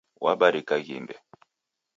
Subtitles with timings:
[0.23, 1.15] Wabarika ghimbe